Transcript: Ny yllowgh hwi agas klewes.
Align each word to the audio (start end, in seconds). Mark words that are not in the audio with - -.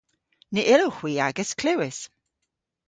Ny 0.53 0.61
yllowgh 0.73 0.99
hwi 1.01 1.13
agas 1.27 1.51
klewes. 1.59 1.99